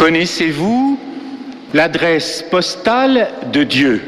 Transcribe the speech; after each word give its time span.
Connaissez-vous 0.00 0.98
l'adresse 1.74 2.42
postale 2.50 3.28
de 3.52 3.64
Dieu? 3.64 4.00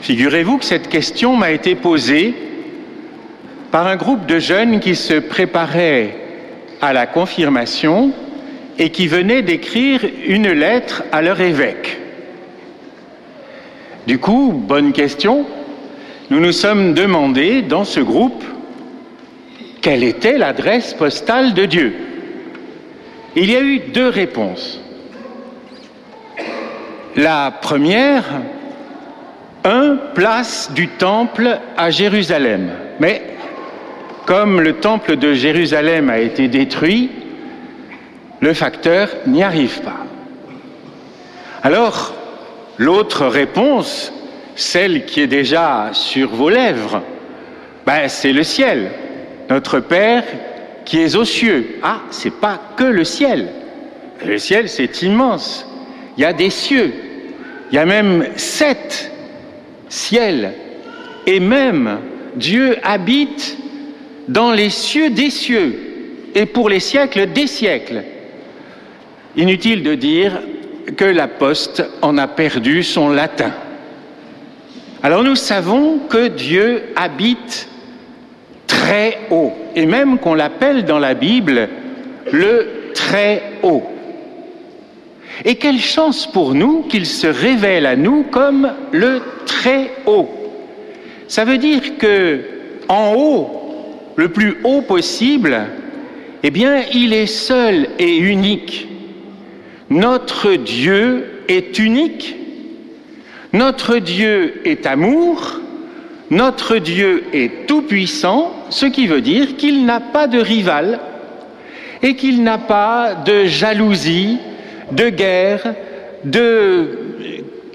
Figurez-vous 0.00 0.58
que 0.58 0.64
cette 0.64 0.88
question 0.88 1.34
m'a 1.34 1.50
été 1.50 1.74
posée 1.74 2.34
par 3.72 3.88
un 3.88 3.96
groupe 3.96 4.26
de 4.26 4.38
jeunes 4.38 4.78
qui 4.78 4.94
se 4.94 5.14
préparaient 5.14 6.14
à 6.80 6.92
la 6.92 7.06
confirmation 7.06 8.12
et 8.78 8.90
qui 8.90 9.08
venaient 9.08 9.42
d'écrire 9.42 10.02
une 10.24 10.52
lettre 10.52 11.02
à 11.10 11.20
leur 11.20 11.40
évêque. 11.40 11.98
Du 14.06 14.20
coup, 14.20 14.52
bonne 14.52 14.92
question, 14.92 15.46
nous 16.30 16.38
nous 16.38 16.52
sommes 16.52 16.94
demandé 16.94 17.62
dans 17.62 17.84
ce 17.84 17.98
groupe 17.98 18.44
quelle 19.80 20.04
était 20.04 20.38
l'adresse 20.38 20.94
postale 20.94 21.54
de 21.54 21.64
Dieu? 21.64 22.11
Il 23.34 23.50
y 23.50 23.56
a 23.56 23.60
eu 23.60 23.78
deux 23.78 24.08
réponses. 24.08 24.80
La 27.16 27.50
première, 27.50 28.24
un 29.64 29.96
place 30.14 30.70
du 30.74 30.88
temple 30.88 31.58
à 31.76 31.90
Jérusalem. 31.90 32.70
Mais 33.00 33.22
comme 34.26 34.60
le 34.60 34.74
temple 34.74 35.16
de 35.16 35.32
Jérusalem 35.32 36.10
a 36.10 36.18
été 36.18 36.48
détruit, 36.48 37.10
le 38.40 38.52
facteur 38.52 39.08
n'y 39.26 39.42
arrive 39.42 39.80
pas. 39.80 40.04
Alors, 41.62 42.14
l'autre 42.76 43.26
réponse, 43.26 44.12
celle 44.56 45.06
qui 45.06 45.20
est 45.20 45.26
déjà 45.26 45.90
sur 45.92 46.30
vos 46.30 46.50
lèvres, 46.50 47.02
ben, 47.86 48.08
c'est 48.08 48.32
le 48.32 48.42
ciel. 48.42 48.90
Notre 49.48 49.80
Père 49.80 50.24
qui 50.84 50.98
est 50.98 51.14
aux 51.14 51.24
cieux. 51.24 51.78
Ah, 51.82 52.02
c'est 52.10 52.34
pas 52.34 52.60
que 52.76 52.84
le 52.84 53.04
ciel. 53.04 53.48
Le 54.24 54.38
ciel, 54.38 54.68
c'est 54.68 55.02
immense. 55.02 55.66
Il 56.16 56.22
y 56.22 56.24
a 56.24 56.32
des 56.32 56.50
cieux. 56.50 56.92
Il 57.70 57.76
y 57.76 57.78
a 57.78 57.86
même 57.86 58.26
sept 58.36 59.10
ciels. 59.88 60.52
Et 61.26 61.40
même 61.40 61.98
Dieu 62.36 62.76
habite 62.82 63.56
dans 64.28 64.52
les 64.52 64.70
cieux 64.70 65.10
des 65.10 65.30
cieux 65.30 65.78
et 66.34 66.46
pour 66.46 66.68
les 66.68 66.80
siècles 66.80 67.32
des 67.32 67.46
siècles. 67.46 68.02
Inutile 69.36 69.82
de 69.82 69.94
dire 69.94 70.40
que 70.96 71.04
la 71.04 71.28
poste 71.28 71.84
en 72.02 72.18
a 72.18 72.26
perdu 72.26 72.82
son 72.82 73.10
latin. 73.10 73.52
Alors 75.02 75.22
nous 75.22 75.36
savons 75.36 75.98
que 76.08 76.28
Dieu 76.28 76.82
habite 76.96 77.68
très 78.82 79.18
haut, 79.30 79.52
et 79.76 79.86
même 79.86 80.18
qu'on 80.18 80.34
l'appelle 80.34 80.84
dans 80.84 80.98
la 80.98 81.14
Bible 81.14 81.68
le 82.32 82.90
très 82.94 83.42
haut. 83.62 83.84
Et 85.44 85.54
quelle 85.54 85.78
chance 85.78 86.26
pour 86.26 86.54
nous 86.54 86.82
qu'il 86.82 87.06
se 87.06 87.28
révèle 87.28 87.86
à 87.86 87.94
nous 87.94 88.24
comme 88.24 88.72
le 88.90 89.22
très 89.46 89.92
haut. 90.06 90.28
Ça 91.28 91.44
veut 91.44 91.58
dire 91.58 91.96
que 91.98 92.40
en 92.88 93.14
haut, 93.14 93.50
le 94.16 94.28
plus 94.28 94.56
haut 94.64 94.82
possible, 94.82 95.60
eh 96.42 96.50
bien, 96.50 96.82
il 96.92 97.12
est 97.12 97.26
seul 97.26 97.86
et 98.00 98.16
unique. 98.16 98.88
Notre 99.90 100.54
Dieu 100.54 101.44
est 101.48 101.78
unique. 101.78 102.36
Notre 103.52 103.98
Dieu 103.98 104.60
est 104.64 104.86
amour. 104.86 105.61
Notre 106.32 106.78
Dieu 106.78 107.24
est 107.34 107.66
tout-puissant, 107.66 108.54
ce 108.70 108.86
qui 108.86 109.06
veut 109.06 109.20
dire 109.20 109.58
qu'il 109.58 109.84
n'a 109.84 110.00
pas 110.00 110.28
de 110.28 110.38
rival 110.38 110.98
et 112.02 112.16
qu'il 112.16 112.42
n'a 112.42 112.56
pas 112.56 113.14
de 113.14 113.44
jalousie, 113.44 114.38
de 114.92 115.10
guerre, 115.10 115.74
de 116.24 116.88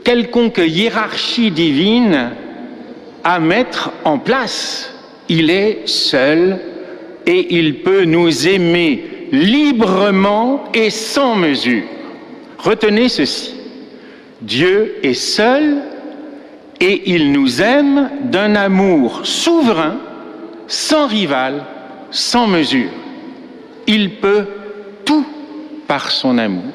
quelconque 0.03 0.57
hiérarchie 0.57 1.51
divine 1.51 2.31
à 3.23 3.39
mettre 3.39 3.91
en 4.03 4.17
place. 4.17 4.91
Il 5.29 5.51
est 5.51 5.87
seul 5.87 6.57
et 7.27 7.59
il 7.59 7.83
peut 7.83 8.05
nous 8.05 8.47
aimer 8.47 9.03
librement 9.31 10.63
et 10.73 10.89
sans 10.89 11.35
mesure. 11.35 11.83
Retenez 12.57 13.07
ceci. 13.07 13.53
Dieu 14.41 14.95
est 15.03 15.13
seul 15.13 15.77
et 16.79 17.13
il 17.13 17.31
nous 17.31 17.61
aime 17.61 18.09
d'un 18.23 18.55
amour 18.55 19.21
souverain, 19.25 19.97
sans 20.67 21.07
rival, 21.07 21.63
sans 22.11 22.47
mesure. 22.47 22.89
Il 23.87 24.15
peut 24.15 24.45
tout 25.05 25.25
par 25.87 26.11
son 26.11 26.37
amour. 26.37 26.73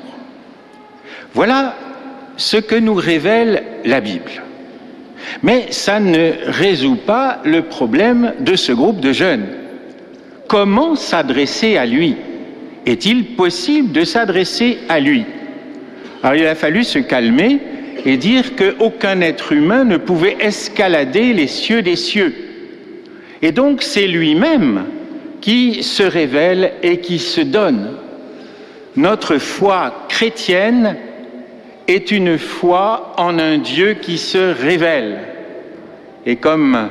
Voilà 1.34 1.76
ce 2.36 2.56
que 2.56 2.74
nous 2.74 2.94
révèle 2.94 3.62
la 3.84 4.00
Bible. 4.00 4.42
Mais 5.42 5.66
ça 5.70 6.00
ne 6.00 6.32
résout 6.46 6.96
pas 6.96 7.40
le 7.44 7.62
problème 7.62 8.34
de 8.40 8.56
ce 8.56 8.72
groupe 8.72 9.00
de 9.00 9.12
jeunes. 9.12 9.46
Comment 10.48 10.96
s'adresser 10.96 11.76
à 11.76 11.86
lui? 11.86 12.16
Est-il 12.84 13.36
possible 13.36 13.92
de 13.92 14.04
s'adresser 14.04 14.78
à 14.88 14.98
lui? 14.98 15.24
Alors 16.22 16.36
il 16.36 16.46
a 16.46 16.54
fallu 16.54 16.84
se 16.84 16.98
calmer 16.98 17.60
et 18.04 18.16
dire 18.16 18.56
qu'aucun 18.56 19.20
être 19.20 19.52
humain 19.52 19.84
ne 19.84 19.96
pouvait 19.96 20.36
escalader 20.40 21.32
les 21.32 21.46
cieux 21.46 21.82
des 21.82 21.96
cieux. 21.96 22.34
Et 23.42 23.52
donc 23.52 23.82
c'est 23.82 24.06
lui-même 24.06 24.84
qui 25.40 25.82
se 25.82 26.02
révèle 26.02 26.72
et 26.82 26.98
qui 26.98 27.18
se 27.18 27.40
donne. 27.40 27.96
Notre 28.96 29.38
foi 29.38 30.06
chrétienne 30.08 30.96
est 31.88 32.10
une 32.10 32.38
foi 32.38 33.14
en 33.16 33.38
un 33.38 33.58
Dieu 33.58 33.96
qui 34.00 34.18
se 34.18 34.38
révèle. 34.38 35.18
Et 36.26 36.36
comme 36.36 36.88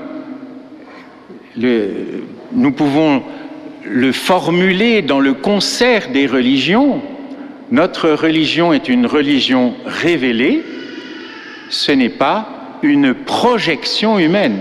nous 1.55 2.71
pouvons 2.71 3.23
le 3.85 4.11
formuler 4.11 5.01
dans 5.01 5.19
le 5.19 5.33
concert 5.33 6.09
des 6.11 6.27
religions, 6.27 7.01
notre 7.71 8.09
religion 8.09 8.73
est 8.73 8.89
une 8.89 9.05
religion 9.05 9.73
révélée, 9.85 10.63
ce 11.71 11.91
n'est 11.91 12.09
pas 12.09 12.47
une 12.83 13.15
projection 13.15 14.19
humaine. 14.19 14.59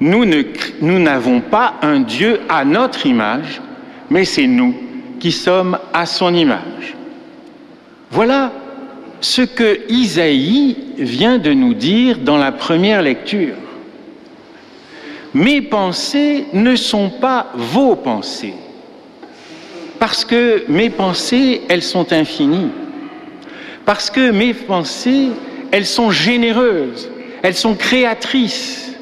Nous 0.00 0.98
n'avons 1.00 1.40
pas 1.40 1.74
un 1.82 2.00
Dieu 2.00 2.40
à 2.48 2.64
notre 2.64 3.06
image, 3.06 3.60
mais 4.10 4.24
c'est 4.24 4.46
nous 4.46 4.74
qui 5.18 5.32
sommes 5.32 5.78
à 5.92 6.06
son 6.06 6.32
image. 6.34 6.94
Voilà 8.10 8.52
ce 9.20 9.42
que 9.42 9.80
Isaïe 9.88 10.76
vient 10.98 11.38
de 11.38 11.52
nous 11.52 11.74
dire 11.74 12.18
dans 12.18 12.36
la 12.36 12.52
première 12.52 13.02
lecture. 13.02 13.54
Mes 15.34 15.60
pensées 15.62 16.44
ne 16.52 16.76
sont 16.76 17.10
pas 17.10 17.48
vos 17.54 17.96
pensées, 17.96 18.54
parce 19.98 20.24
que 20.24 20.64
mes 20.68 20.90
pensées, 20.90 21.62
elles 21.68 21.82
sont 21.82 22.12
infinies, 22.12 22.70
parce 23.84 24.10
que 24.10 24.30
mes 24.30 24.54
pensées, 24.54 25.30
elles 25.70 25.86
sont 25.86 26.10
généreuses, 26.10 27.10
elles 27.42 27.54
sont 27.54 27.74
créatrices, 27.74 28.94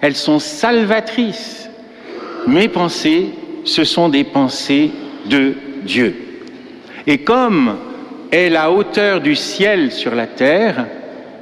elles 0.00 0.16
sont 0.16 0.38
salvatrices. 0.38 1.68
Mes 2.46 2.68
pensées, 2.68 3.30
ce 3.64 3.84
sont 3.84 4.08
des 4.08 4.24
pensées 4.24 4.90
de 5.26 5.54
Dieu. 5.84 6.14
Et 7.06 7.18
comme 7.18 7.76
est 8.30 8.50
la 8.50 8.70
hauteur 8.70 9.20
du 9.20 9.34
ciel 9.34 9.92
sur 9.92 10.14
la 10.14 10.26
terre, 10.26 10.86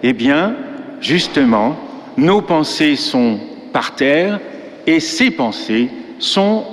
eh 0.03 0.13
bien, 0.13 0.55
justement, 1.01 1.77
nos 2.17 2.43
pensées 2.43 2.97
sont 2.97 3.39
par 3.73 3.95
terre 3.95 4.41
et 4.87 5.01
ces 5.01 5.31
pensées 5.31 5.89
sont 6.19 6.65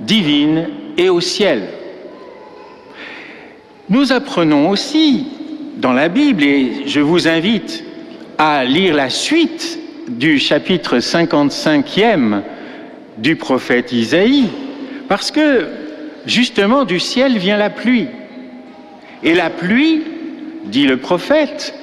divines 0.00 0.68
et 0.96 1.08
au 1.08 1.20
ciel. 1.20 1.62
Nous 3.88 4.12
apprenons 4.12 4.70
aussi 4.70 5.26
dans 5.76 5.92
la 5.92 6.08
Bible, 6.08 6.42
et 6.42 6.86
je 6.86 7.00
vous 7.00 7.28
invite 7.28 7.84
à 8.38 8.64
lire 8.64 8.94
la 8.94 9.10
suite 9.10 9.78
du 10.08 10.38
chapitre 10.38 10.98
55e 10.98 12.42
du 13.18 13.36
prophète 13.36 13.92
Isaïe, 13.92 14.48
parce 15.08 15.30
que 15.30 15.66
justement 16.26 16.84
du 16.84 17.00
ciel 17.00 17.38
vient 17.38 17.56
la 17.56 17.70
pluie. 17.70 18.08
Et 19.22 19.34
la 19.34 19.50
pluie, 19.50 20.02
dit 20.66 20.86
le 20.86 20.96
prophète, 20.96 21.74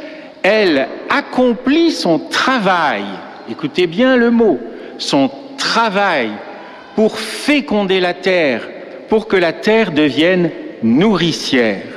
elle 0.43 0.87
accomplit 1.09 1.91
son 1.91 2.19
travail, 2.19 3.03
écoutez 3.49 3.87
bien 3.87 4.17
le 4.17 4.31
mot, 4.31 4.59
son 4.97 5.29
travail 5.57 6.29
pour 6.95 7.19
féconder 7.19 7.99
la 7.99 8.13
terre, 8.13 8.67
pour 9.09 9.27
que 9.27 9.37
la 9.37 9.53
terre 9.53 9.91
devienne 9.91 10.49
nourricière 10.83 11.90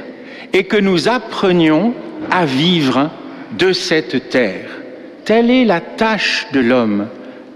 et 0.54 0.64
que 0.64 0.76
nous 0.76 1.08
apprenions 1.08 1.92
à 2.30 2.46
vivre 2.46 3.10
de 3.58 3.72
cette 3.72 4.30
terre. 4.30 4.70
Telle 5.24 5.50
est 5.50 5.64
la 5.64 5.80
tâche 5.80 6.46
de 6.52 6.60
l'homme, 6.60 7.08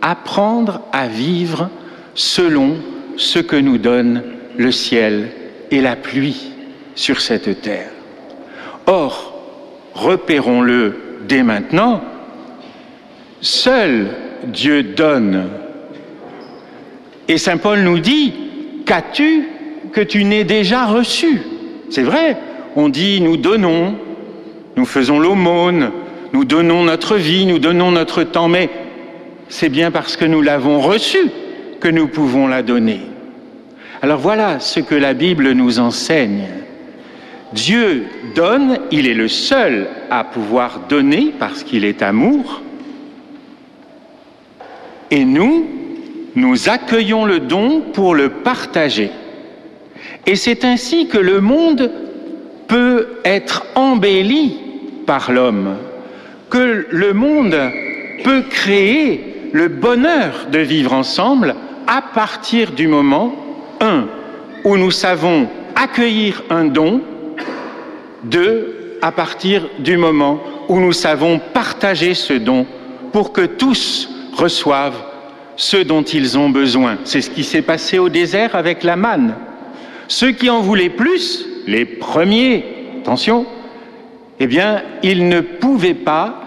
apprendre 0.02 0.82
à 0.92 1.06
vivre 1.06 1.70
selon 2.14 2.76
ce 3.16 3.38
que 3.38 3.56
nous 3.56 3.78
donne 3.78 4.22
le 4.56 4.72
ciel 4.72 5.28
et 5.70 5.80
la 5.80 5.94
pluie 5.94 6.50
sur 6.96 7.20
cette 7.20 7.62
terre. 7.62 7.90
Or, 8.86 9.40
repérons-le 9.94 10.96
dès 11.28 11.44
maintenant, 11.44 12.02
seul 13.40 14.08
Dieu 14.46 14.82
donne. 14.82 15.44
Et 17.28 17.38
Saint 17.38 17.58
Paul 17.58 17.80
nous 17.80 18.00
dit, 18.00 18.32
qu'as-tu 18.86 19.48
que 19.92 20.00
tu 20.00 20.24
n'aies 20.24 20.44
déjà 20.44 20.86
reçu? 20.86 21.42
C'est 21.90 22.02
vrai, 22.02 22.36
on 22.76 22.88
dit 22.88 23.20
nous 23.20 23.36
donnons, 23.36 23.94
nous 24.76 24.86
faisons 24.86 25.18
l'aumône, 25.18 25.90
nous 26.32 26.44
donnons 26.44 26.84
notre 26.84 27.16
vie, 27.16 27.46
nous 27.46 27.58
donnons 27.58 27.90
notre 27.90 28.22
temps, 28.22 28.48
mais 28.48 28.70
c'est 29.48 29.68
bien 29.68 29.90
parce 29.90 30.16
que 30.16 30.24
nous 30.24 30.42
l'avons 30.42 30.80
reçu 30.80 31.18
que 31.80 31.88
nous 31.88 32.08
pouvons 32.08 32.46
la 32.46 32.62
donner. 32.62 33.00
Alors 34.02 34.18
voilà 34.18 34.60
ce 34.60 34.80
que 34.80 34.94
la 34.94 35.14
Bible 35.14 35.52
nous 35.52 35.80
enseigne. 35.80 36.46
Dieu 37.52 38.04
donne, 38.34 38.78
il 38.90 39.06
est 39.08 39.14
le 39.14 39.28
seul 39.28 39.88
à 40.10 40.22
pouvoir 40.22 40.82
donner 40.88 41.32
parce 41.38 41.64
qu'il 41.64 41.84
est 41.84 42.02
amour. 42.02 42.62
Et 45.10 45.24
nous, 45.24 45.66
nous 46.34 46.68
accueillons 46.68 47.24
le 47.24 47.40
don 47.40 47.80
pour 47.92 48.14
le 48.14 48.28
partager. 48.28 49.10
Et 50.26 50.36
c'est 50.36 50.64
ainsi 50.64 51.08
que 51.08 51.18
le 51.18 51.40
monde 51.40 51.90
peut 52.68 53.08
être 53.24 53.64
embelli 53.74 54.56
par 55.06 55.32
l'homme, 55.32 55.76
que 56.50 56.86
le 56.90 57.12
monde 57.12 57.58
peut 58.22 58.42
créer 58.42 59.50
le 59.52 59.68
bonheur 59.68 60.46
de 60.52 60.58
vivre 60.58 60.92
ensemble 60.92 61.54
à 61.86 62.02
partir 62.02 62.72
du 62.72 62.86
moment, 62.86 63.34
un, 63.80 64.06
où 64.64 64.76
nous 64.76 64.90
savons 64.90 65.48
accueillir 65.74 66.42
un 66.50 66.64
don 66.64 67.00
deux, 68.24 68.98
à 69.00 69.12
partir 69.12 69.68
du 69.78 69.96
moment 69.96 70.40
où 70.68 70.80
nous 70.80 70.92
savons 70.92 71.40
partager 71.54 72.14
ce 72.14 72.34
don 72.34 72.66
pour 73.12 73.32
que 73.32 73.46
tous 73.46 74.10
reçoivent 74.34 75.02
ce 75.56 75.76
dont 75.78 76.02
ils 76.02 76.38
ont 76.38 76.50
besoin. 76.50 76.98
C'est 77.04 77.20
ce 77.20 77.30
qui 77.30 77.44
s'est 77.44 77.62
passé 77.62 77.98
au 77.98 78.08
désert 78.08 78.54
avec 78.54 78.84
la 78.84 78.96
manne. 78.96 79.34
Ceux 80.08 80.32
qui 80.32 80.50
en 80.50 80.60
voulaient 80.60 80.90
plus, 80.90 81.46
les 81.68 81.84
premiers, 81.84 82.64
attention, 83.00 83.44
eh 84.40 84.46
bien, 84.46 84.82
ils 85.02 85.28
ne 85.28 85.40
pouvaient 85.40 85.92
pas 85.92 86.40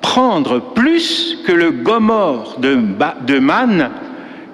prendre 0.00 0.58
plus 0.58 1.38
que 1.46 1.52
le 1.52 1.70
gomorre 1.70 2.56
de, 2.60 2.78
de 3.26 3.38
manne 3.38 3.90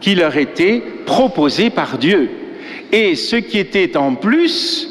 qui 0.01 0.17
leur 0.17 0.37
était 0.37 0.83
proposé 1.07 1.71
par 1.71 1.97
Dieu. 1.97 2.29
Et 2.91 3.15
ce 3.15 3.37
qui 3.37 3.59
était 3.59 3.97
en 3.97 4.17
plus 4.17 4.89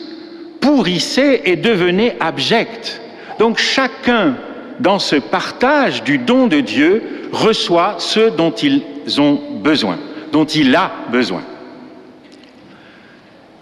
pourrissait 0.61 1.41
et 1.43 1.57
devenait 1.57 2.15
abject. 2.21 3.01
Donc 3.39 3.57
chacun, 3.57 4.37
dans 4.79 4.99
ce 4.99 5.17
partage 5.17 6.01
du 6.03 6.17
don 6.17 6.47
de 6.47 6.61
Dieu, 6.61 7.03
reçoit 7.33 7.95
ce 7.97 8.29
dont 8.29 8.51
ils 8.51 8.83
ont 9.19 9.37
besoin, 9.61 9.97
dont 10.31 10.45
il 10.45 10.73
a 10.75 10.93
besoin. 11.11 11.41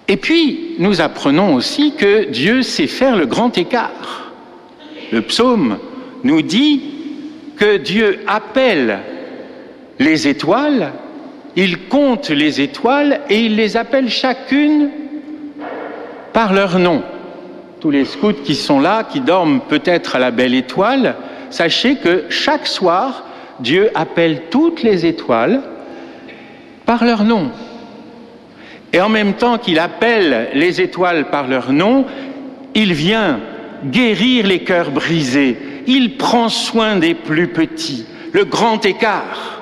Et 0.07 0.17
puis, 0.17 0.75
nous 0.79 1.01
apprenons 1.01 1.55
aussi 1.55 1.93
que 1.95 2.25
Dieu 2.25 2.61
sait 2.61 2.87
faire 2.87 3.17
le 3.17 3.25
grand 3.25 3.57
écart. 3.57 4.31
Le 5.11 5.21
psaume 5.21 5.77
nous 6.23 6.41
dit 6.41 6.81
que 7.57 7.77
Dieu 7.77 8.19
appelle 8.27 8.99
les 9.99 10.27
étoiles, 10.27 10.93
il 11.55 11.87
compte 11.87 12.29
les 12.29 12.61
étoiles 12.61 13.21
et 13.29 13.39
il 13.39 13.55
les 13.55 13.75
appelle 13.75 14.09
chacune 14.09 14.89
par 16.31 16.53
leur 16.53 16.79
nom. 16.79 17.01
Tous 17.81 17.91
les 17.91 18.05
scouts 18.05 18.43
qui 18.43 18.55
sont 18.55 18.79
là, 18.79 19.03
qui 19.03 19.19
dorment 19.19 19.61
peut-être 19.67 20.15
à 20.15 20.19
la 20.19 20.31
belle 20.31 20.53
étoile, 20.53 21.15
sachez 21.49 21.95
que 21.95 22.25
chaque 22.29 22.67
soir, 22.67 23.25
Dieu 23.59 23.89
appelle 23.95 24.43
toutes 24.51 24.83
les 24.83 25.05
étoiles 25.05 25.61
par 26.85 27.03
leur 27.03 27.23
nom. 27.23 27.51
Et 28.93 29.01
en 29.01 29.09
même 29.09 29.33
temps 29.33 29.57
qu'il 29.57 29.79
appelle 29.79 30.49
les 30.53 30.81
étoiles 30.81 31.29
par 31.29 31.47
leur 31.47 31.73
nom, 31.73 32.05
il 32.73 32.93
vient 32.93 33.39
guérir 33.85 34.47
les 34.47 34.59
cœurs 34.59 34.91
brisés. 34.91 35.57
Il 35.87 36.17
prend 36.17 36.49
soin 36.49 36.95
des 36.97 37.13
plus 37.13 37.47
petits. 37.47 38.05
Le 38.33 38.45
grand 38.45 38.85
écart 38.85 39.61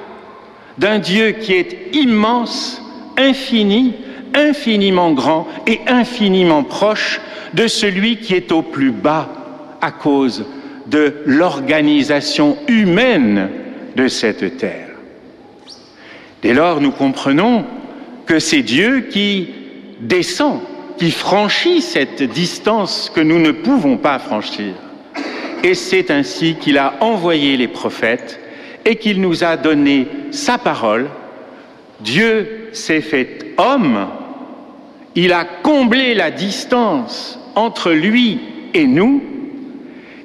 d'un 0.78 1.00
Dieu 1.00 1.32
qui 1.32 1.54
est 1.54 1.96
immense, 1.96 2.82
infini, 3.18 3.94
infiniment 4.34 5.12
grand 5.12 5.48
et 5.66 5.80
infiniment 5.88 6.64
proche 6.64 7.22
de 7.54 7.68
celui 7.68 8.18
qui 8.18 8.34
est 8.34 8.52
au 8.52 8.62
plus 8.62 8.92
bas 8.92 9.30
à 9.82 9.92
cause 9.92 10.46
de 10.88 11.16
l'organisation 11.26 12.58
humaine 12.68 13.50
de 13.96 14.08
cette 14.08 14.58
terre. 14.58 14.90
Dès 16.42 16.54
lors, 16.54 16.82
nous 16.82 16.92
comprenons 16.92 17.66
que 18.26 18.40
c'est 18.40 18.62
Dieu 18.62 19.08
qui 19.10 19.50
descend, 20.00 20.62
qui 20.98 21.12
franchit 21.12 21.82
cette 21.82 22.24
distance 22.24 23.12
que 23.14 23.22
nous 23.22 23.40
ne 23.40 23.52
pouvons 23.52 23.98
pas 23.98 24.20
franchir. 24.20 24.74
Et 25.64 25.74
c'est 25.74 26.12
ainsi 26.12 26.56
qu'il 26.56 26.78
a 26.78 26.96
envoyé 27.02 27.58
les 27.58 27.68
prophètes 27.68 28.40
et 28.86 28.98
qu'il 28.98 29.22
nous 29.22 29.44
a 29.44 29.58
donné 29.58 30.08
sa 30.32 30.58
parole. 30.58 31.10
Dieu 32.02 32.70
s'est 32.72 33.02
fait 33.02 33.54
homme 33.58 34.08
il 35.16 35.32
a 35.32 35.46
comblé 35.46 36.14
la 36.14 36.30
distance 36.30 37.40
entre 37.56 37.92
lui 37.92 38.40
et 38.74 38.86
nous. 38.86 39.24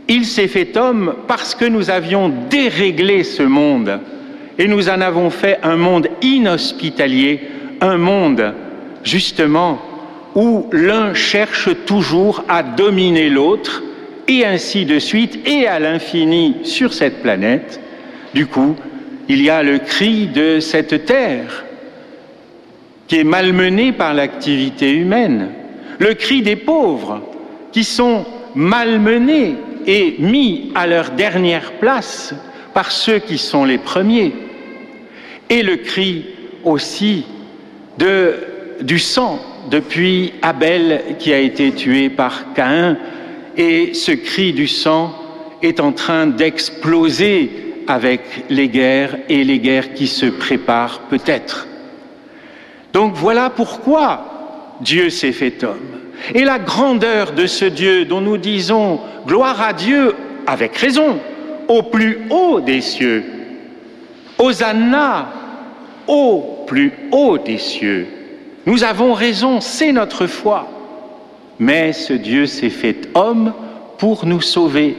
Il 0.09 0.25
s'est 0.25 0.49
fait 0.49 0.77
homme 0.77 1.15
parce 1.29 1.55
que 1.55 1.65
nous 1.65 1.91
avions 1.91 2.29
déréglé 2.51 3.23
ce 3.23 3.45
monde 3.45 4.01
et 4.59 4.67
nous 4.67 4.89
en 4.89 5.01
avons 5.01 5.31
fait 5.31 5.61
un 5.63 5.77
monde 5.77 6.09
inhospitalier, 6.23 7.41
un 7.81 7.97
monde 7.97 8.55
justement 9.03 9.81
où 10.35 10.69
l'un 10.73 11.15
cherche 11.15 11.69
toujours 11.87 12.45
à 12.49 12.63
dominer 12.63 13.29
l'autre 13.31 13.83
et 14.29 14.45
ainsi 14.45 14.85
de 14.85 14.99
suite 14.99 15.41
et 15.47 15.67
à 15.67 15.81
l'infini 15.81 16.57
sur 16.63 16.93
cette 16.93 17.23
planète. 17.23 17.81
Du 18.33 18.47
coup, 18.47 18.77
il 19.29 19.43
y 19.43 19.51
a 19.51 19.63
le 19.63 19.79
cri 19.79 20.29
de 20.29 20.61
cette 20.61 21.05
terre 21.05 21.65
qui 23.09 23.17
est 23.17 23.25
malmené 23.25 23.91
par 23.93 24.15
l'activité 24.15 24.93
humaine, 24.93 25.49
le 25.99 26.15
cri 26.15 26.43
des 26.43 26.57
pauvres 26.57 27.23
qui 27.73 27.83
sont 27.83 28.25
malmenés 28.55 29.57
et 29.87 30.15
mis 30.21 30.71
à 30.75 30.87
leur 30.87 31.11
dernière 31.11 31.73
place 31.73 32.35
par 32.73 32.93
ceux 32.93 33.19
qui 33.19 33.39
sont 33.39 33.65
les 33.65 33.79
premiers, 33.79 34.33
et 35.49 35.63
le 35.63 35.77
cri 35.77 36.27
aussi 36.63 37.25
du 38.81 38.99
sang 38.99 39.41
depuis 39.71 40.33
Abel 40.43 41.17
qui 41.19 41.33
a 41.33 41.39
été 41.39 41.73
tué 41.73 42.09
par 42.09 42.53
Caïn, 42.55 42.97
et 43.57 43.95
ce 43.95 44.13
cri 44.13 44.53
du 44.53 44.67
sang 44.67 45.15
est 45.63 45.81
en 45.81 45.93
train 45.93 46.27
d'exploser 46.27 47.51
avec 47.87 48.23
les 48.49 48.69
guerres 48.69 49.17
et 49.29 49.45
les 49.45 49.59
guerres 49.59 49.95
qui 49.95 50.07
se 50.07 50.27
préparent 50.27 51.01
peut-être. 51.11 51.67
Donc 52.93 53.15
voilà 53.15 53.51
pourquoi 53.51 54.77
Dieu 54.81 55.11
s'est 55.11 55.33
fait 55.33 55.63
homme. 55.63 56.01
Et 56.35 56.45
la 56.45 56.59
grandeur 56.59 57.33
de 57.33 57.47
ce 57.47 57.65
Dieu 57.65 58.05
dont 58.05 58.21
nous 58.21 58.39
disons 58.39 59.01
gloire 59.27 59.61
à 59.61 59.73
Dieu 59.73 60.15
avec 60.47 60.77
raison, 60.77 61.19
au 61.69 61.83
plus 61.83 62.21
haut 62.31 62.61
des 62.61 62.81
cieux, 62.81 63.25
Hosanna 64.39 65.33
au 66.07 66.60
plus 66.71 66.93
haut 67.11 67.37
des 67.37 67.59
cieux. 67.59 68.07
Nous 68.65 68.85
avons 68.85 69.13
raison, 69.13 69.61
c'est 69.61 69.91
notre 69.91 70.29
foi. 70.29 70.69
Mais 71.59 71.93
ce 71.93 72.13
Dieu 72.13 72.47
s'est 72.47 72.71
fait 72.71 73.09
homme 73.17 73.53
pour 73.99 74.25
nous 74.25 74.41
sauver. 74.41 74.97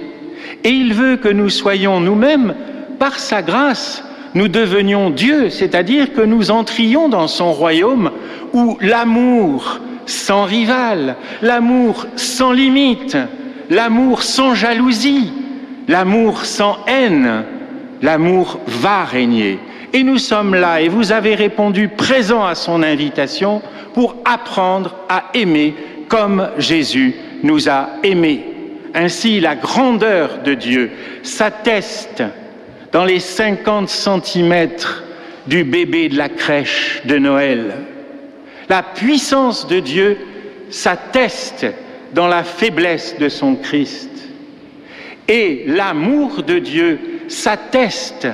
Et 0.65 0.69
il 0.69 0.93
veut 0.93 1.15
que 1.15 1.29
nous 1.29 1.47
soyons 1.47 2.01
nous-mêmes, 2.01 2.55
par 2.99 3.17
sa 3.17 3.41
grâce, 3.41 4.03
nous 4.33 4.49
devenions 4.49 5.11
Dieu, 5.11 5.49
c'est-à-dire 5.49 6.11
que 6.11 6.19
nous 6.19 6.51
entrions 6.51 7.07
dans 7.07 7.29
son 7.29 7.53
royaume 7.53 8.11
où 8.51 8.77
l'amour 8.81 9.79
sans 10.05 10.43
rival, 10.43 11.15
l'amour 11.41 12.05
sans 12.17 12.51
limite, 12.51 13.17
l'amour 13.69 14.23
sans 14.23 14.55
jalousie, 14.55 15.31
l'amour 15.87 16.43
sans 16.43 16.79
haine, 16.85 17.45
l'amour 18.01 18.59
va 18.67 19.05
régner. 19.05 19.57
Et 19.93 20.03
nous 20.03 20.17
sommes 20.17 20.55
là, 20.55 20.81
et 20.81 20.87
vous 20.87 21.11
avez 21.11 21.35
répondu 21.35 21.89
présent 21.89 22.45
à 22.45 22.55
son 22.55 22.81
invitation 22.81 23.61
pour 23.93 24.15
apprendre 24.23 24.95
à 25.09 25.25
aimer 25.33 25.75
comme 26.07 26.49
Jésus 26.57 27.15
nous 27.43 27.69
a 27.69 27.89
aimés. 28.03 28.45
Ainsi, 28.93 29.39
la 29.39 29.55
grandeur 29.55 30.39
de 30.43 30.53
Dieu 30.53 30.91
s'atteste 31.23 32.23
dans 32.91 33.05
les 33.05 33.19
50 33.19 33.89
centimètres 33.89 35.03
du 35.47 35.63
bébé 35.63 36.09
de 36.09 36.17
la 36.17 36.29
crèche 36.29 37.01
de 37.05 37.17
Noël. 37.17 37.73
La 38.69 38.83
puissance 38.83 39.67
de 39.67 39.79
Dieu 39.79 40.17
s'atteste 40.69 41.65
dans 42.13 42.27
la 42.27 42.43
faiblesse 42.43 43.17
de 43.19 43.29
son 43.29 43.55
Christ. 43.55 44.09
Et 45.27 45.63
l'amour 45.67 46.43
de 46.43 46.59
Dieu 46.59 46.99
s'atteste 47.27 48.27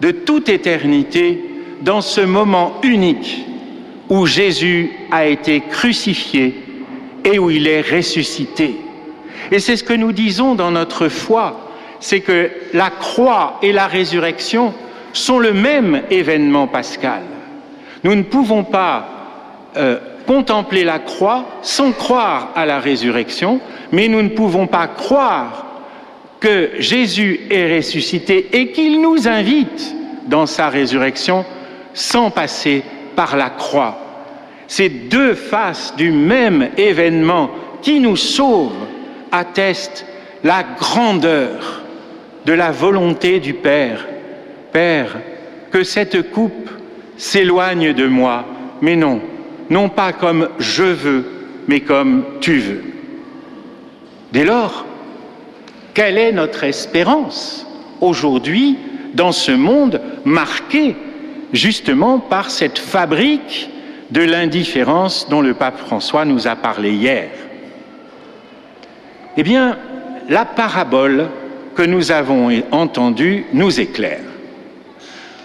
de 0.00 0.10
toute 0.10 0.48
éternité 0.48 1.44
dans 1.82 2.00
ce 2.00 2.20
moment 2.20 2.78
unique 2.82 3.44
où 4.08 4.26
Jésus 4.26 4.90
a 5.10 5.26
été 5.26 5.60
crucifié 5.60 6.54
et 7.24 7.38
où 7.38 7.50
il 7.50 7.68
est 7.68 7.82
ressuscité. 7.82 8.76
Et 9.52 9.58
c'est 9.58 9.76
ce 9.76 9.84
que 9.84 9.92
nous 9.92 10.12
disons 10.12 10.54
dans 10.54 10.70
notre 10.70 11.08
foi, 11.08 11.68
c'est 12.00 12.20
que 12.20 12.50
la 12.72 12.90
croix 12.90 13.58
et 13.62 13.72
la 13.72 13.86
résurrection 13.86 14.74
sont 15.12 15.38
le 15.38 15.52
même 15.52 16.02
événement 16.10 16.66
pascal. 16.66 17.22
Nous 18.04 18.14
ne 18.14 18.22
pouvons 18.22 18.64
pas 18.64 19.08
euh, 19.76 19.98
contempler 20.26 20.84
la 20.84 20.98
croix 20.98 21.44
sans 21.62 21.92
croire 21.92 22.50
à 22.54 22.66
la 22.66 22.80
résurrection, 22.80 23.60
mais 23.92 24.08
nous 24.08 24.22
ne 24.22 24.28
pouvons 24.28 24.66
pas 24.66 24.86
croire 24.88 25.66
que 26.40 26.70
Jésus 26.78 27.40
est 27.50 27.76
ressuscité 27.76 28.48
et 28.52 28.72
qu'il 28.72 29.00
nous 29.00 29.28
invite 29.28 29.94
dans 30.26 30.46
sa 30.46 30.70
résurrection 30.70 31.44
sans 31.92 32.30
passer 32.30 32.82
par 33.14 33.36
la 33.36 33.50
croix. 33.50 33.98
Ces 34.66 34.88
deux 34.88 35.34
faces 35.34 35.94
du 35.96 36.10
même 36.10 36.70
événement 36.76 37.50
qui 37.82 38.00
nous 38.00 38.16
sauve 38.16 38.72
attestent 39.30 40.06
la 40.42 40.62
grandeur 40.62 41.82
de 42.46 42.52
la 42.52 42.70
volonté 42.70 43.40
du 43.40 43.52
Père. 43.52 44.06
Père, 44.72 45.18
que 45.70 45.84
cette 45.84 46.30
coupe 46.30 46.70
s'éloigne 47.16 47.92
de 47.92 48.06
moi, 48.06 48.46
mais 48.80 48.96
non, 48.96 49.20
non 49.68 49.88
pas 49.88 50.12
comme 50.12 50.48
je 50.58 50.84
veux, 50.84 51.26
mais 51.68 51.80
comme 51.80 52.24
tu 52.40 52.58
veux. 52.58 52.82
Dès 54.32 54.44
lors, 54.44 54.86
quelle 55.94 56.18
est 56.18 56.32
notre 56.32 56.64
espérance 56.64 57.66
aujourd'hui 58.00 58.76
dans 59.14 59.32
ce 59.32 59.52
monde 59.52 60.00
marqué 60.24 60.96
justement 61.52 62.18
par 62.18 62.50
cette 62.50 62.78
fabrique 62.78 63.70
de 64.10 64.22
l'indifférence 64.22 65.28
dont 65.28 65.40
le 65.40 65.54
pape 65.54 65.78
François 65.78 66.24
nous 66.24 66.46
a 66.46 66.56
parlé 66.56 66.92
hier? 66.92 67.28
Eh 69.36 69.42
bien, 69.42 69.76
la 70.28 70.44
parabole 70.44 71.28
que 71.74 71.82
nous 71.82 72.12
avons 72.12 72.50
entendue 72.72 73.46
nous 73.52 73.80
éclaire. 73.80 74.20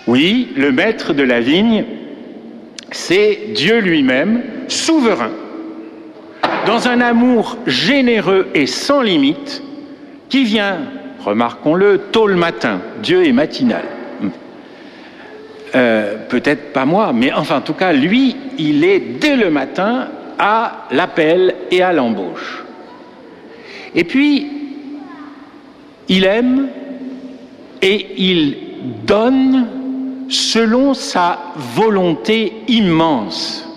Oui, 0.08 0.50
le 0.56 0.72
maître 0.72 1.14
de 1.14 1.24
la 1.24 1.40
vigne, 1.40 1.86
c'est 2.92 3.40
Dieu 3.56 3.80
lui-même, 3.80 4.42
souverain, 4.68 5.32
dans 6.66 6.88
un 6.88 7.02
amour 7.02 7.58
généreux 7.66 8.48
et 8.54 8.68
sans 8.68 9.02
limite, 9.02 9.64
qui 10.30 10.44
vient, 10.44 10.80
remarquons-le, 11.24 12.10
tôt 12.12 12.28
le 12.28 12.36
matin. 12.36 12.82
Dieu 13.02 13.26
est 13.26 13.32
matinal. 13.32 13.84
Euh, 15.76 16.16
peut-être 16.30 16.72
pas 16.72 16.86
moi, 16.86 17.12
mais 17.14 17.34
enfin 17.34 17.58
en 17.58 17.62
tout 17.62 17.74
cas, 17.74 17.92
lui, 17.92 18.36
il 18.58 18.86
est 18.86 19.00
dès 19.00 19.36
le 19.36 19.50
matin 19.50 20.08
à 20.40 20.88
l'appel 20.92 21.54
et 21.70 21.82
à 21.82 21.92
l'embauche. 21.92 22.64
Et 23.94 24.06
puis, 24.06 24.48
il 26.08 26.24
aime 26.24 26.68
et 27.82 28.08
il 28.18 28.58
donne 29.06 29.68
selon 30.30 30.94
sa 30.94 31.40
volonté 31.56 32.54
immense, 32.68 33.68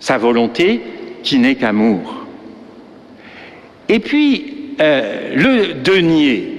sa 0.00 0.18
volonté 0.18 0.82
qui 1.22 1.38
n'est 1.38 1.54
qu'amour. 1.54 2.26
Et 3.88 4.00
puis, 4.00 4.59
euh, 4.80 5.34
le 5.34 5.74
denier. 5.74 6.56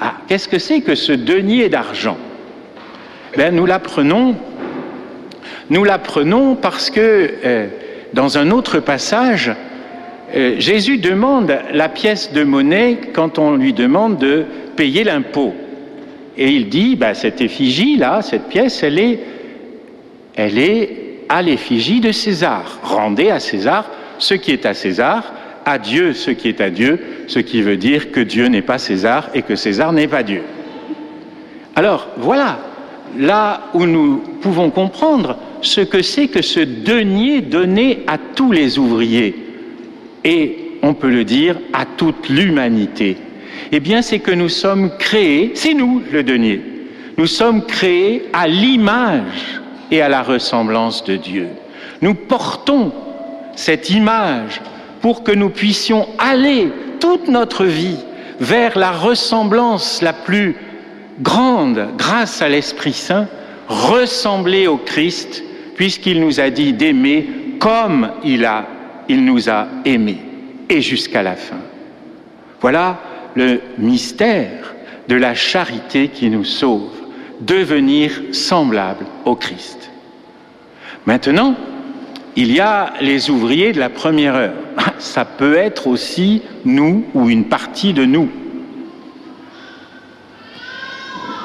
Ah, 0.00 0.14
qu'est-ce 0.26 0.48
que 0.48 0.58
c'est 0.58 0.80
que 0.80 0.94
ce 0.94 1.12
denier 1.12 1.68
d'argent? 1.68 2.16
Ben, 3.36 3.54
Nous 3.54 3.66
l'apprenons 3.66 4.36
nous 5.72 5.84
l'apprenons 5.84 6.54
parce 6.54 6.90
que 6.90 7.30
euh, 7.44 7.66
dans 8.12 8.36
un 8.36 8.50
autre 8.50 8.78
passage, 8.78 9.50
euh, 10.34 10.56
Jésus 10.58 10.98
demande 10.98 11.56
la 11.72 11.88
pièce 11.88 12.32
de 12.32 12.44
monnaie 12.44 12.98
quand 13.14 13.38
on 13.38 13.56
lui 13.56 13.72
demande 13.72 14.18
de 14.18 14.44
payer 14.76 15.02
l'impôt. 15.02 15.54
Et 16.36 16.50
il 16.50 16.68
dit, 16.68 16.94
bah, 16.96 17.14
cette 17.14 17.40
effigie-là, 17.40 18.20
cette 18.20 18.48
pièce, 18.48 18.82
elle 18.82 18.98
est, 18.98 19.20
elle 20.36 20.58
est 20.58 21.24
à 21.30 21.40
l'effigie 21.40 22.00
de 22.00 22.12
César. 22.12 22.78
Rendez 22.82 23.30
à 23.30 23.40
César 23.40 23.90
ce 24.18 24.34
qui 24.34 24.52
est 24.52 24.66
à 24.66 24.74
César, 24.74 25.32
à 25.64 25.78
Dieu 25.78 26.12
ce 26.12 26.30
qui 26.30 26.48
est 26.48 26.60
à 26.60 26.70
Dieu, 26.70 27.00
ce 27.26 27.38
qui 27.38 27.62
veut 27.62 27.76
dire 27.76 28.10
que 28.10 28.20
Dieu 28.20 28.46
n'est 28.46 28.62
pas 28.62 28.78
César 28.78 29.30
et 29.34 29.42
que 29.42 29.56
César 29.56 29.92
n'est 29.92 30.08
pas 30.08 30.22
Dieu. 30.22 30.42
Alors 31.74 32.08
voilà, 32.18 32.58
là 33.18 33.68
où 33.74 33.86
nous 33.86 34.22
pouvons 34.40 34.70
comprendre 34.70 35.38
ce 35.62 35.80
que 35.80 36.02
c'est 36.02 36.28
que 36.28 36.42
ce 36.42 36.60
denier 36.60 37.40
donné 37.40 38.00
à 38.06 38.18
tous 38.18 38.52
les 38.52 38.78
ouvriers 38.78 39.34
et, 40.24 40.58
on 40.82 40.94
peut 40.94 41.10
le 41.10 41.24
dire, 41.24 41.58
à 41.72 41.84
toute 41.84 42.28
l'humanité. 42.28 43.16
Eh 43.70 43.80
bien, 43.80 44.02
c'est 44.02 44.18
que 44.18 44.32
nous 44.32 44.48
sommes 44.48 44.96
créés, 44.98 45.52
c'est 45.54 45.74
nous 45.74 46.02
le 46.12 46.22
denier, 46.22 46.60
nous 47.16 47.26
sommes 47.26 47.64
créés 47.64 48.24
à 48.32 48.48
l'image 48.48 49.60
et 49.90 50.02
à 50.02 50.08
la 50.08 50.22
ressemblance 50.22 51.04
de 51.04 51.16
Dieu. 51.16 51.48
Nous 52.00 52.14
portons 52.14 52.92
cette 53.54 53.90
image 53.90 54.60
pour 55.02 55.24
que 55.24 55.32
nous 55.32 55.50
puissions 55.50 56.08
aller 56.18 56.72
toute 57.00 57.28
notre 57.28 57.64
vie 57.64 57.98
vers 58.40 58.78
la 58.78 58.92
ressemblance 58.92 60.00
la 60.00 60.12
plus 60.12 60.56
grande 61.20 61.88
grâce 61.98 62.40
à 62.40 62.48
l'Esprit 62.48 62.92
Saint, 62.92 63.28
ressembler 63.68 64.66
au 64.66 64.78
Christ, 64.78 65.42
puisqu'il 65.76 66.20
nous 66.20 66.40
a 66.40 66.50
dit 66.50 66.72
d'aimer 66.72 67.28
comme 67.58 68.10
il, 68.24 68.44
a, 68.44 68.66
nous 69.10 69.50
a 69.50 69.66
aimés, 69.84 70.22
et 70.68 70.80
jusqu'à 70.80 71.22
la 71.22 71.36
fin. 71.36 71.60
Voilà 72.60 73.00
le 73.34 73.60
mystère 73.78 74.74
de 75.08 75.16
la 75.16 75.34
charité 75.34 76.08
qui 76.08 76.30
nous 76.30 76.44
sauve, 76.44 76.90
devenir 77.40 78.12
semblable 78.32 79.04
au 79.24 79.34
Christ. 79.34 79.90
Maintenant, 81.06 81.56
il 82.36 82.52
y 82.52 82.60
a 82.60 82.94
les 83.00 83.30
ouvriers 83.30 83.72
de 83.72 83.80
la 83.80 83.90
première 83.90 84.34
heure. 84.34 84.54
Ça 84.98 85.24
peut 85.24 85.56
être 85.56 85.86
aussi 85.86 86.42
nous 86.64 87.04
ou 87.14 87.28
une 87.28 87.44
partie 87.44 87.92
de 87.92 88.04
nous. 88.04 88.28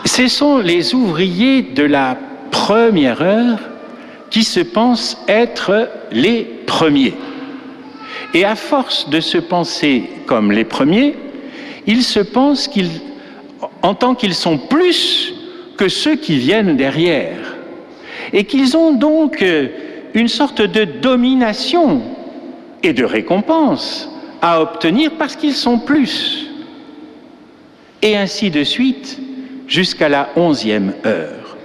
Ce 0.05 0.27
sont 0.27 0.59
les 0.59 0.95
ouvriers 0.95 1.61
de 1.61 1.83
la 1.83 2.17
première 2.51 3.21
heure 3.21 3.59
qui 4.29 4.43
se 4.43 4.59
pensent 4.59 5.17
être 5.27 5.89
les 6.11 6.43
premiers. 6.65 7.13
Et 8.33 8.45
à 8.45 8.55
force 8.55 9.09
de 9.09 9.19
se 9.19 9.37
penser 9.37 10.09
comme 10.25 10.51
les 10.51 10.65
premiers, 10.65 11.15
ils 11.85 12.03
se 12.03 12.19
pensent 12.19 12.67
qu'ils, 12.67 13.01
en 13.81 14.15
qu'ils 14.15 14.33
sont 14.33 14.57
plus 14.57 15.33
que 15.77 15.87
ceux 15.87 16.15
qui 16.15 16.37
viennent 16.37 16.75
derrière, 16.75 17.55
et 18.33 18.43
qu'ils 18.43 18.75
ont 18.75 18.93
donc 18.93 19.41
euh, 19.41 19.69
une 20.17 20.27
sorte 20.27 20.63
de 20.63 20.83
domination 20.83 22.01
et 22.81 22.91
de 22.91 23.05
récompense 23.05 24.09
à 24.41 24.61
obtenir 24.61 25.11
parce 25.19 25.35
qu'ils 25.35 25.53
sont 25.53 25.77
plus. 25.77 26.47
Et 28.01 28.17
ainsi 28.17 28.49
de 28.49 28.63
suite 28.63 29.19
jusqu'à 29.67 30.09
la 30.09 30.29
onzième 30.35 30.93
heure. 31.05 31.55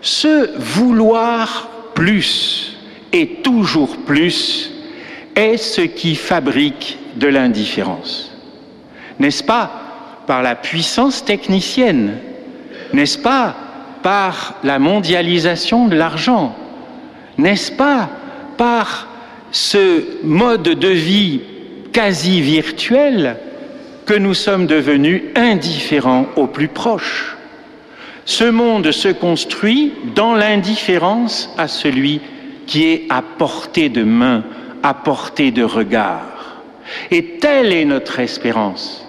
Ce 0.00 0.56
vouloir 0.58 1.68
plus 1.94 2.78
et 3.12 3.26
toujours 3.42 3.98
plus 3.98 4.72
est 5.36 5.58
ce 5.58 5.82
qui 5.82 6.14
fabrique 6.14 6.98
de 7.16 7.26
l'indifférence. 7.26 8.34
N'est-ce 9.18 9.44
pas 9.44 9.70
par 10.26 10.42
la 10.42 10.54
puissance 10.54 11.26
technicienne? 11.26 12.14
N'est-ce 12.94 13.18
pas 13.18 13.54
par 14.02 14.54
la 14.64 14.78
mondialisation 14.78 15.88
de 15.88 15.96
l'argent? 15.96 16.56
N'est-ce 17.38 17.70
pas 17.72 18.10
par 18.56 19.08
ce 19.52 20.24
mode 20.24 20.62
de 20.62 20.88
vie 20.88 21.40
quasi 21.92 22.40
virtuel 22.40 23.36
que 24.04 24.14
nous 24.14 24.34
sommes 24.34 24.66
devenus 24.66 25.22
indifférents 25.36 26.26
aux 26.36 26.48
plus 26.48 26.68
proches 26.68 27.36
Ce 28.24 28.44
monde 28.44 28.90
se 28.90 29.08
construit 29.08 29.92
dans 30.14 30.34
l'indifférence 30.34 31.50
à 31.56 31.68
celui 31.68 32.20
qui 32.66 32.84
est 32.84 33.06
à 33.08 33.22
portée 33.22 33.88
de 33.88 34.02
main, 34.02 34.44
à 34.82 34.92
portée 34.92 35.50
de 35.50 35.62
regard. 35.62 36.62
Et 37.10 37.38
telle 37.40 37.72
est 37.72 37.84
notre 37.84 38.18
espérance. 38.18 39.06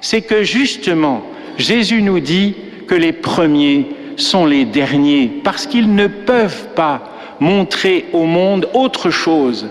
C'est 0.00 0.22
que 0.22 0.42
justement, 0.42 1.22
Jésus 1.56 2.02
nous 2.02 2.20
dit 2.20 2.54
que 2.86 2.94
les 2.94 3.12
premiers 3.12 3.86
sont 4.16 4.44
les 4.44 4.64
derniers, 4.64 5.40
parce 5.42 5.66
qu'ils 5.66 5.94
ne 5.94 6.06
peuvent 6.06 6.68
pas 6.74 7.12
montrer 7.40 8.06
au 8.12 8.24
monde 8.24 8.68
autre 8.74 9.10
chose 9.10 9.66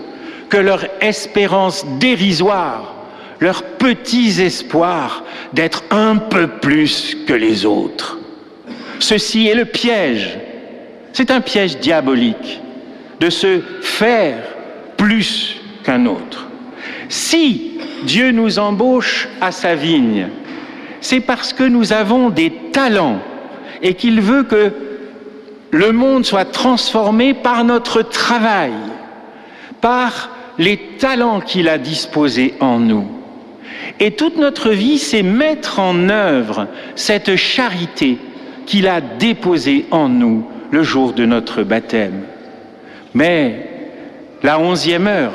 que 0.48 0.56
leur 0.56 0.84
espérance 1.00 1.86
dérisoire, 1.98 2.94
leurs 3.40 3.62
petits 3.62 4.40
espoirs 4.42 5.24
d'être 5.52 5.82
un 5.90 6.16
peu 6.16 6.46
plus 6.46 7.16
que 7.26 7.32
les 7.32 7.64
autres. 7.64 8.18
Ceci 8.98 9.48
est 9.48 9.54
le 9.54 9.64
piège. 9.64 10.38
C'est 11.12 11.30
un 11.30 11.40
piège 11.40 11.78
diabolique 11.78 12.60
de 13.18 13.30
se 13.30 13.60
faire 13.80 14.38
plus 14.96 15.56
qu'un 15.84 16.06
autre. 16.06 16.48
Si 17.08 17.78
Dieu 18.04 18.30
nous 18.30 18.58
embauche 18.58 19.28
à 19.40 19.52
sa 19.52 19.74
vigne, 19.74 20.28
c'est 21.00 21.20
parce 21.20 21.52
que 21.52 21.64
nous 21.64 21.92
avons 21.92 22.30
des 22.30 22.52
talents 22.72 23.20
et 23.82 23.94
qu'il 23.94 24.20
veut 24.20 24.44
que 24.44 24.72
le 25.72 25.90
monde 25.90 26.24
soit 26.24 26.44
transformé 26.44 27.32
par 27.32 27.64
notre 27.64 28.02
travail, 28.02 28.74
par 29.80 30.30
les 30.58 30.76
talents 30.98 31.40
qu'il 31.40 31.68
a 31.68 31.78
disposés 31.78 32.54
en 32.60 32.78
nous. 32.78 33.06
Et 33.98 34.12
toute 34.12 34.36
notre 34.36 34.70
vie, 34.70 34.98
c'est 34.98 35.22
mettre 35.22 35.80
en 35.80 36.10
œuvre 36.10 36.68
cette 36.94 37.36
charité 37.36 38.18
qu'il 38.66 38.86
a 38.86 39.00
déposée 39.00 39.86
en 39.90 40.10
nous 40.10 40.46
le 40.70 40.82
jour 40.82 41.14
de 41.14 41.24
notre 41.24 41.62
baptême. 41.62 42.22
Mais 43.14 43.66
la 44.42 44.58
onzième 44.58 45.06
heure, 45.06 45.32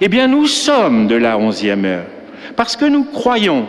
eh 0.00 0.08
bien 0.08 0.28
nous 0.28 0.46
sommes 0.46 1.08
de 1.08 1.16
la 1.16 1.38
onzième 1.38 1.84
heure, 1.84 2.06
parce 2.54 2.76
que 2.76 2.84
nous 2.84 3.04
croyons 3.04 3.66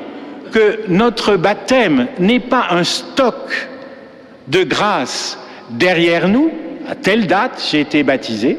que 0.51 0.82
notre 0.88 1.38
baptême 1.38 2.08
n'est 2.20 2.39
pas 2.39 2.68
un 2.70 2.84
stock 2.84 3.68
de 4.50 4.63
grâce 4.63 5.38
derrière 5.70 6.27
nous, 6.27 6.51
à 6.88 6.96
telle 6.96 7.27
date 7.27 7.63
j'ai 7.72 7.82
été 7.82 8.03
baptisé, 8.03 8.58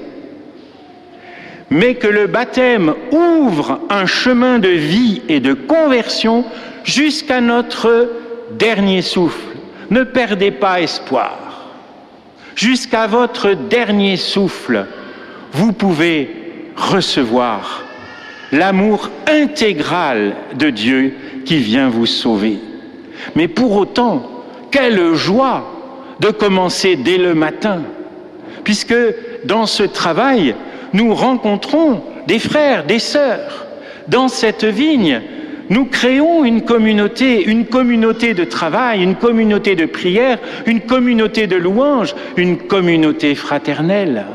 mais 1.70 1.94
que 1.94 2.08
le 2.08 2.26
baptême 2.26 2.94
ouvre 3.12 3.80
un 3.90 4.06
chemin 4.06 4.58
de 4.58 4.68
vie 4.68 5.22
et 5.28 5.40
de 5.40 5.54
conversion 5.54 6.44
jusqu'à 6.84 7.40
notre 7.40 8.10
dernier 8.52 9.02
souffle. 9.02 9.56
Ne 9.90 10.02
perdez 10.02 10.50
pas 10.50 10.80
espoir. 10.80 11.38
Jusqu'à 12.56 13.06
votre 13.06 13.52
dernier 13.54 14.16
souffle, 14.16 14.86
vous 15.52 15.72
pouvez 15.72 16.30
recevoir 16.76 17.84
l'amour 18.52 19.10
intégral 19.28 20.34
de 20.58 20.70
Dieu 20.70 21.14
qui 21.44 21.58
vient 21.58 21.88
vous 21.88 22.06
sauver. 22.06 22.58
Mais 23.36 23.48
pour 23.48 23.76
autant, 23.76 24.28
quelle 24.70 25.14
joie 25.14 25.79
de 26.20 26.28
commencer 26.28 26.96
dès 26.96 27.18
le 27.18 27.34
matin, 27.34 27.82
puisque 28.64 28.94
dans 29.44 29.66
ce 29.66 29.82
travail, 29.82 30.54
nous 30.92 31.14
rencontrons 31.14 32.02
des 32.26 32.38
frères, 32.38 32.84
des 32.84 32.98
sœurs. 32.98 33.66
Dans 34.08 34.28
cette 34.28 34.64
vigne, 34.64 35.22
nous 35.70 35.84
créons 35.86 36.44
une 36.44 36.62
communauté, 36.62 37.44
une 37.44 37.64
communauté 37.64 38.34
de 38.34 38.44
travail, 38.44 39.02
une 39.02 39.14
communauté 39.14 39.76
de 39.76 39.86
prière, 39.86 40.38
une 40.66 40.80
communauté 40.80 41.46
de 41.46 41.56
louange, 41.56 42.14
une 42.36 42.58
communauté 42.58 43.34
fraternelle. 43.34 44.26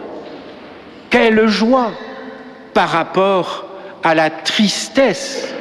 Quelle 1.09 1.47
joie 1.47 1.91
par 2.73 2.89
rapport 2.89 3.67
à 4.03 4.15
la 4.15 4.29
tristesse 4.29 5.53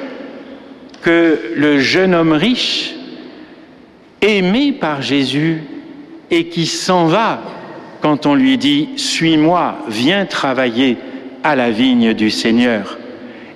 que 1.03 1.39
le 1.57 1.81
jeune 1.81 2.15
homme 2.15 2.33
riche, 2.33 2.95
aimé 4.23 4.73
par 4.73 5.03
Jésus 5.03 5.63
et 6.35 6.47
qui 6.47 6.67
s'en 6.67 7.07
va 7.07 7.43
quand 8.01 8.27
on 8.27 8.35
lui 8.35 8.59
dit⁇ 8.59 8.89
Suis-moi, 8.99 9.79
viens 9.89 10.27
travailler 10.27 10.97
à 11.45 11.55
la 11.55 11.71
vigne 11.71 12.13
du 12.13 12.29
Seigneur⁇ 12.29 12.83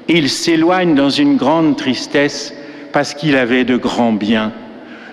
Il 0.08 0.30
s'éloigne 0.30 0.94
dans 0.94 1.10
une 1.10 1.36
grande 1.36 1.76
tristesse 1.76 2.54
parce 2.92 3.14
qu'il 3.14 3.36
avait 3.36 3.64
de 3.64 3.76
grands 3.76 4.12
biens. 4.12 4.52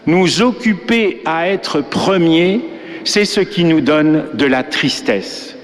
Nous 0.05 0.43
occuper 0.43 1.21
à 1.25 1.49
être 1.49 1.81
premiers, 1.81 2.61
c'est 3.03 3.25
ce 3.25 3.41
qui 3.41 3.63
nous 3.63 3.81
donne 3.81 4.25
de 4.35 4.45
la 4.45 4.61
tristesse. 4.61 5.57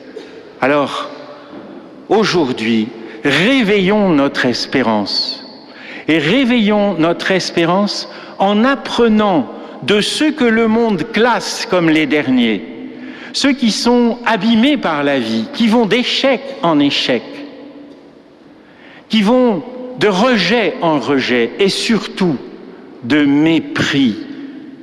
Alors, 0.60 1.12
aujourd'hui, 2.10 2.88
réveillons 3.24 4.10
notre 4.10 4.48
espérance. 4.48 5.38
Et 6.08 6.18
réveillons 6.18 6.96
notre 6.96 7.30
espérance 7.30 8.10
en 8.40 8.66
apprenant 8.66 9.48
de 9.84 10.02
ceux 10.02 10.32
que 10.32 10.44
le 10.44 10.68
monde 10.68 11.12
classe 11.12 11.68
comme 11.70 11.90
les 11.90 12.06
derniers, 12.06 12.64
ceux 13.34 13.54
qui 13.54 13.72
sont 13.72 14.20
abîmés 14.26 14.78
par 14.78 15.04
la 15.04 15.20
vie, 15.20 15.46
qui 15.54 15.68
vont 15.68 15.86
d'échec 15.86 16.42
en 16.62 16.80
échec, 16.80 17.24
qui 19.10 19.22
vont 19.22 19.64
de 20.00 20.08
rejet 20.08 20.76
en 20.82 21.00
rejet 21.00 21.52
et 21.60 21.70
surtout 21.70 22.38
de 23.04 23.24
mépris 23.24 24.18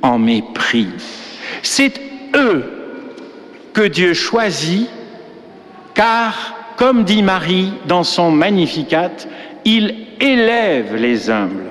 en 0.01 0.17
mépris. 0.17 0.87
C'est 1.61 1.93
eux 2.35 2.63
que 3.73 3.87
Dieu 3.87 4.13
choisit 4.13 4.87
car 5.93 6.55
comme 6.77 7.03
dit 7.03 7.23
Marie 7.23 7.73
dans 7.87 8.05
son 8.05 8.31
Magnificat, 8.31 9.11
il 9.65 9.95
élève 10.21 10.95
les 10.95 11.29
humbles. 11.29 11.65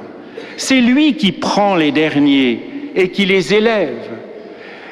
C'est 0.59 0.83
lui 0.83 1.15
qui 1.15 1.33
prend 1.33 1.77
les 1.77 1.93
derniers 1.93 2.68
et 2.99 3.09
qui 3.11 3.25
les 3.25 3.55
élève. 3.55 4.11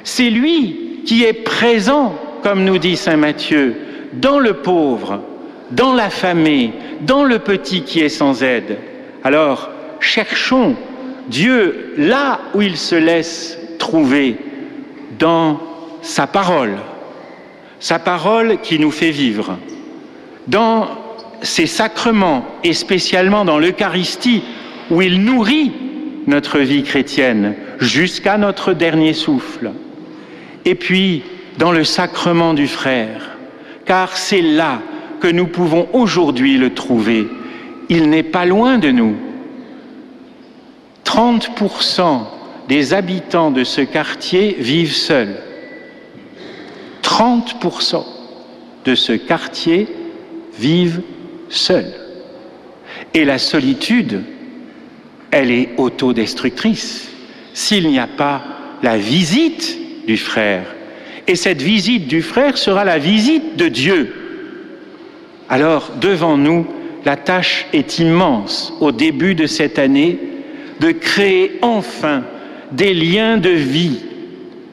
C'est 0.05 0.31
lui 0.31 1.03
qui 1.05 1.25
est 1.25 1.35
présent, 1.35 2.15
comme 2.43 2.65
nous 2.65 2.79
dit 2.79 2.97
Saint 2.97 3.17
Matthieu, 3.17 3.75
dans 4.15 4.39
le 4.39 4.55
pauvre, 4.55 5.21
dans 5.73 5.93
l'affamé, 5.93 6.73
dans 7.03 7.25
le 7.25 7.41
petit 7.41 7.83
qui 7.83 8.01
est 8.01 8.09
sans 8.09 8.43
aide. 8.45 8.79
Alors, 9.25 9.71
cherchons 9.99 10.77
Dieu 11.29 11.95
là 11.99 12.41
où 12.55 12.63
il 12.63 12.77
se 12.77 12.95
laisse 12.95 13.59
trouver, 13.79 14.37
dans 15.19 15.61
sa 16.03 16.27
parole, 16.27 16.77
sa 17.81 17.99
parole 17.99 18.59
qui 18.63 18.79
nous 18.79 18.91
fait 18.91 19.11
vivre 19.11 19.59
dans 20.47 20.89
ces 21.43 21.67
sacrements 21.67 22.45
et 22.63 22.73
spécialement 22.73 23.45
dans 23.45 23.59
l'Eucharistie 23.59 24.43
où 24.91 25.03
il 25.03 25.23
nourrit 25.23 25.73
notre 26.27 26.59
vie 26.59 26.83
chrétienne 26.83 27.55
jusqu'à 27.79 28.39
notre 28.39 28.73
dernier 28.73 29.13
souffle. 29.13 29.73
Et 30.65 30.75
puis 30.75 31.23
dans 31.59 31.73
le 31.73 31.85
sacrement 31.85 32.55
du 32.55 32.67
frère, 32.67 33.37
car 33.85 34.17
c'est 34.17 34.43
là 34.43 34.81
que 35.21 35.29
nous 35.29 35.47
pouvons 35.47 35.89
aujourd'hui 35.93 36.59
le 36.59 36.75
trouver. 36.75 37.27
Il 37.89 38.11
n'est 38.11 38.23
pas 38.23 38.45
loin 38.45 38.79
de 38.79 38.91
nous. 38.91 39.17
30% 41.05 42.25
des 42.69 42.95
habitants 42.95 43.51
de 43.51 43.65
ce 43.65 43.81
quartier 43.81 44.57
vivent 44.59 44.95
seuls. 44.95 45.37
30% 47.03 48.05
de 48.85 48.95
ce 48.95 49.13
quartier 49.13 49.87
vivent 50.59 51.01
seuls. 51.49 51.93
Et 53.15 53.25
la 53.25 53.39
solitude, 53.39 54.23
elle 55.31 55.51
est 55.51 55.71
autodestructrice 55.79 57.16
s'il 57.57 57.89
n'y 57.89 57.99
a 57.99 58.07
pas 58.07 58.43
la 58.83 58.99
visite 58.99 59.79
du 60.07 60.19
frère. 60.19 60.67
Et 61.27 61.37
cette 61.37 61.63
visite 61.63 62.07
du 62.07 62.21
frère 62.21 62.59
sera 62.59 62.85
la 62.85 62.99
visite 62.99 63.57
de 63.57 63.69
Dieu. 63.69 64.13
Alors, 65.49 65.93
devant 65.99 66.37
nous, 66.37 66.67
la 67.07 67.17
tâche 67.17 67.67
est 67.73 67.99
immense 67.99 68.75
au 68.83 68.93
début 68.93 69.35
de 69.35 69.47
cette 69.47 69.79
année 69.79 70.19
de 70.81 70.91
créer 70.91 71.59
enfin 71.63 72.25
des 72.73 72.93
liens 72.93 73.39
de 73.39 73.49
vie, 73.49 74.01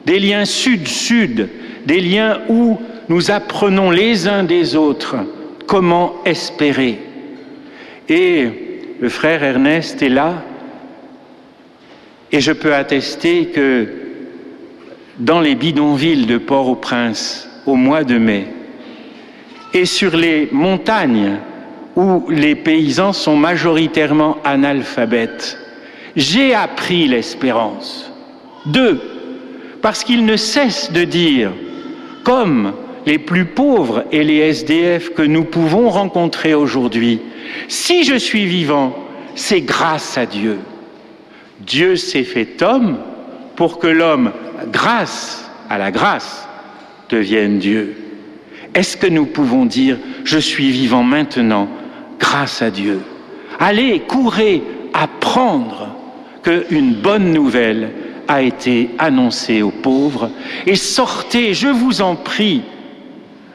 des 0.04 0.18
liens 0.20 0.44
sud-sud, 0.44 1.48
des 1.86 2.02
liens 2.02 2.42
où 2.50 2.78
nous 3.08 3.30
apprenons 3.30 3.90
les 3.90 4.28
uns 4.28 4.44
des 4.44 4.76
autres 4.76 5.16
Comment 5.66 6.16
espérer 6.26 6.98
Et 8.10 8.46
le 9.00 9.08
frère 9.08 9.42
Ernest 9.42 10.02
est 10.02 10.10
là, 10.10 10.44
et 12.32 12.40
je 12.40 12.52
peux 12.52 12.74
attester 12.74 13.46
que 13.46 13.88
dans 15.18 15.40
les 15.40 15.54
bidonvilles 15.54 16.26
de 16.26 16.38
Port-au-Prince, 16.38 17.48
au 17.66 17.76
mois 17.76 18.04
de 18.04 18.18
mai, 18.18 18.46
et 19.72 19.84
sur 19.84 20.16
les 20.16 20.48
montagnes 20.52 21.38
où 21.96 22.24
les 22.28 22.54
paysans 22.54 23.12
sont 23.12 23.36
majoritairement 23.36 24.38
analphabètes, 24.44 25.58
j'ai 26.16 26.54
appris 26.54 27.06
l'espérance. 27.06 28.10
Deux, 28.66 29.00
parce 29.82 30.04
qu'il 30.04 30.24
ne 30.24 30.36
cesse 30.36 30.92
de 30.92 31.04
dire, 31.04 31.52
comme 32.22 32.72
les 33.06 33.18
plus 33.18 33.44
pauvres 33.44 34.04
et 34.12 34.24
les 34.24 34.38
SDF 34.38 35.12
que 35.12 35.22
nous 35.22 35.44
pouvons 35.44 35.90
rencontrer 35.90 36.54
aujourd'hui, 36.54 37.20
si 37.68 38.04
je 38.04 38.14
suis 38.14 38.46
vivant, 38.46 38.96
c'est 39.34 39.60
grâce 39.60 40.16
à 40.16 40.26
Dieu. 40.26 40.58
Dieu 41.60 41.96
s'est 41.96 42.24
fait 42.24 42.62
homme 42.62 42.98
pour 43.56 43.78
que 43.78 43.86
l'homme, 43.86 44.32
grâce 44.72 45.50
à 45.70 45.78
la 45.78 45.90
grâce, 45.90 46.48
devienne 47.08 47.58
Dieu. 47.58 47.96
Est-ce 48.74 48.96
que 48.96 49.06
nous 49.06 49.26
pouvons 49.26 49.66
dire, 49.66 49.98
je 50.24 50.38
suis 50.38 50.70
vivant 50.70 51.04
maintenant 51.04 51.68
grâce 52.18 52.60
à 52.60 52.70
Dieu? 52.70 53.00
Allez, 53.60 54.00
courez, 54.00 54.62
apprendre 54.92 55.94
qu'une 56.42 56.94
bonne 56.94 57.32
nouvelle 57.32 57.90
a 58.26 58.42
été 58.42 58.90
annoncée 58.98 59.62
aux 59.62 59.70
pauvres 59.70 60.30
et 60.66 60.76
sortez, 60.76 61.54
je 61.54 61.68
vous 61.68 62.02
en 62.02 62.16
prie, 62.16 62.62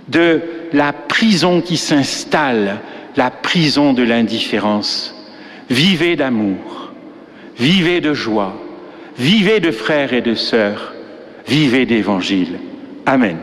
de 0.07 0.41
la 0.73 0.93
prison 0.93 1.61
qui 1.61 1.77
s'installe, 1.77 2.79
la 3.15 3.29
prison 3.29 3.93
de 3.93 4.03
l'indifférence. 4.03 5.15
Vivez 5.69 6.15
d'amour, 6.15 6.88
vivez 7.59 7.99
de 8.01 8.13
joie, 8.13 8.55
vivez 9.17 9.59
de 9.59 9.71
frères 9.71 10.13
et 10.13 10.21
de 10.21 10.35
sœurs, 10.35 10.93
vivez 11.47 11.85
d'évangile. 11.85 12.59
Amen. 13.05 13.39